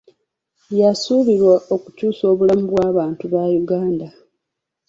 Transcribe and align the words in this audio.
Y'esuubirwa 0.77 1.55
okukyusa 1.75 2.23
obulamu 2.31 2.65
bw'abantu 2.71 3.23
ba 3.33 3.43
Buganda. 3.53 4.07